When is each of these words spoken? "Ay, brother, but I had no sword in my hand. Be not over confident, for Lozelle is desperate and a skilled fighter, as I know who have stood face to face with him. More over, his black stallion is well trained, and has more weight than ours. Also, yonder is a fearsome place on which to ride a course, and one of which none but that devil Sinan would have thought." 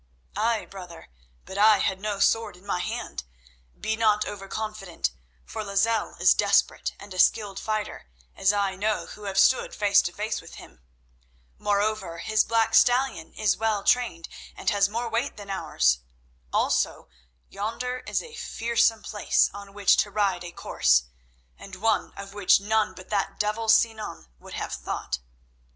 "Ay, 0.35 0.65
brother, 0.65 1.09
but 1.45 1.59
I 1.59 1.77
had 1.77 1.99
no 1.99 2.17
sword 2.17 2.57
in 2.57 2.65
my 2.65 2.79
hand. 2.79 3.23
Be 3.79 3.95
not 3.95 4.25
over 4.25 4.47
confident, 4.47 5.11
for 5.45 5.63
Lozelle 5.63 6.15
is 6.19 6.33
desperate 6.33 6.93
and 6.99 7.13
a 7.13 7.19
skilled 7.19 7.59
fighter, 7.59 8.09
as 8.35 8.51
I 8.51 8.75
know 8.75 9.05
who 9.05 9.25
have 9.25 9.37
stood 9.37 9.75
face 9.75 10.01
to 10.01 10.11
face 10.11 10.41
with 10.41 10.55
him. 10.55 10.81
More 11.59 11.81
over, 11.81 12.17
his 12.17 12.43
black 12.43 12.73
stallion 12.73 13.35
is 13.35 13.57
well 13.57 13.83
trained, 13.83 14.27
and 14.55 14.71
has 14.71 14.89
more 14.89 15.07
weight 15.07 15.37
than 15.37 15.51
ours. 15.51 15.99
Also, 16.51 17.07
yonder 17.51 17.99
is 18.07 18.23
a 18.23 18.33
fearsome 18.33 19.03
place 19.03 19.51
on 19.53 19.71
which 19.71 19.97
to 19.97 20.09
ride 20.09 20.43
a 20.43 20.51
course, 20.51 21.03
and 21.59 21.75
one 21.75 22.11
of 22.17 22.33
which 22.33 22.59
none 22.59 22.95
but 22.95 23.09
that 23.11 23.39
devil 23.39 23.69
Sinan 23.69 24.29
would 24.39 24.55
have 24.55 24.73
thought." 24.73 25.19